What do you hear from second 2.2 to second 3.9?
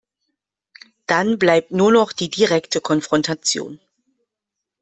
direkte Konfrontation.